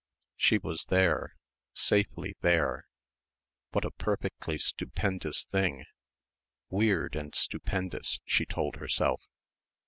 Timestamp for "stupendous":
4.57-5.43, 7.35-8.19